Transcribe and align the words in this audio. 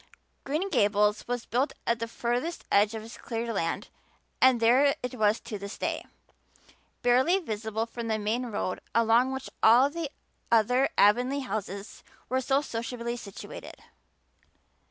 Green 0.45 0.67
Gables 0.71 1.27
was 1.27 1.45
built 1.45 1.73
at 1.85 1.99
the 1.99 2.07
furthest 2.07 2.65
edge 2.71 2.95
of 2.95 3.03
his 3.03 3.19
cleared 3.19 3.53
land 3.53 3.89
and 4.41 4.59
there 4.59 4.95
it 5.03 5.13
was 5.13 5.39
to 5.41 5.59
this 5.59 5.77
day, 5.77 6.03
barely 7.03 7.37
visible 7.37 7.85
from 7.85 8.07
the 8.07 8.17
main 8.17 8.47
road 8.47 8.79
along 8.95 9.31
which 9.31 9.47
all 9.61 9.91
the 9.91 10.09
other 10.51 10.89
Avonlea 10.97 11.41
houses 11.41 12.03
were 12.29 12.41
so 12.41 12.61
sociably 12.61 13.15
situated. 13.15 13.75